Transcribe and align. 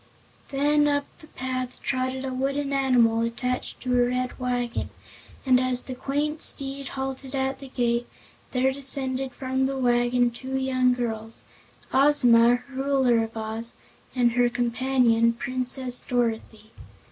Then 0.49 0.87
up 0.87 1.05
the 1.19 1.27
path 1.27 1.79
trotted 1.83 2.25
a 2.25 2.33
wooden 2.33 2.73
animal 2.73 3.21
attached 3.21 3.81
to 3.81 3.93
a 4.03 4.07
red 4.07 4.39
wagon, 4.39 4.89
and 5.45 5.59
as 5.59 5.83
the 5.83 5.93
quaint 5.93 6.41
steed 6.41 6.87
halted 6.97 7.35
at 7.35 7.59
the 7.59 7.67
gate 7.67 8.09
there 8.51 8.71
descended 8.71 9.31
from 9.31 9.67
the 9.67 9.77
wagon 9.77 10.31
two 10.31 10.55
young 10.57 10.95
girls, 10.95 11.43
Ozma, 11.93 12.63
Ruler 12.71 13.23
of 13.23 13.37
Oz, 13.37 13.75
and 14.15 14.31
her 14.31 14.49
companion, 14.49 15.33
Princess 15.33 15.99
Dorothy. 16.01 16.71